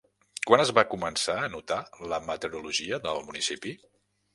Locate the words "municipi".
3.33-3.81